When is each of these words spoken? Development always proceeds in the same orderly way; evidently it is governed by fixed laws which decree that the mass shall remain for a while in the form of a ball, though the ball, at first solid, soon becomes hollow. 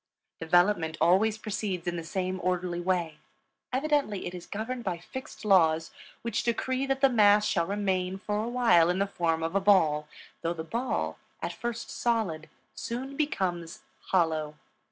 Development 0.39 0.97
always 0.99 1.37
proceeds 1.37 1.85
in 1.85 1.95
the 1.95 2.03
same 2.03 2.39
orderly 2.41 2.79
way; 2.79 3.19
evidently 3.71 4.25
it 4.25 4.33
is 4.33 4.47
governed 4.47 4.83
by 4.83 4.97
fixed 4.97 5.45
laws 5.45 5.91
which 6.23 6.41
decree 6.41 6.87
that 6.87 7.01
the 7.01 7.07
mass 7.09 7.45
shall 7.45 7.67
remain 7.67 8.17
for 8.17 8.43
a 8.43 8.49
while 8.49 8.89
in 8.89 8.97
the 8.97 9.05
form 9.05 9.43
of 9.43 9.53
a 9.53 9.61
ball, 9.61 10.07
though 10.41 10.55
the 10.55 10.63
ball, 10.63 11.19
at 11.39 11.53
first 11.53 11.91
solid, 11.91 12.49
soon 12.73 13.15
becomes 13.15 13.83
hollow. 14.05 14.55